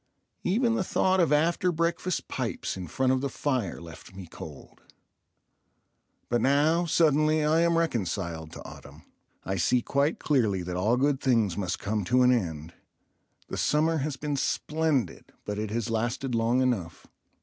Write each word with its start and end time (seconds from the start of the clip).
Even 0.43 0.73
the 0.73 0.83
thought 0.83 1.19
of 1.19 1.31
after 1.31 1.71
breakfast 1.71 2.27
pipes 2.27 2.75
in 2.75 2.87
front 2.87 3.11
of 3.13 3.21
the 3.21 3.29
fire 3.29 3.79
left 3.79 4.15
me 4.15 4.25
cold. 4.25 4.81
But 6.27 6.41
now, 6.41 6.87
suddenly, 6.87 7.43
I 7.45 7.59
am 7.59 7.77
reconciled 7.77 8.51
to 8.53 8.65
autumn. 8.65 9.03
I 9.45 9.57
see 9.57 9.83
quite 9.83 10.17
clearly 10.17 10.63
that 10.63 10.75
all 10.75 10.97
good 10.97 11.21
things 11.21 11.55
must 11.55 11.77
come 11.77 12.03
to 12.05 12.23
an 12.23 12.31
end. 12.31 12.73
The 13.49 13.57
summer 13.57 13.97
has 13.97 14.17
been 14.17 14.37
splendid, 14.37 15.33
but 15.45 15.59
it 15.59 15.69
has 15.69 15.91
lasted 15.91 16.33
long 16.33 16.61
enough. 16.63 17.05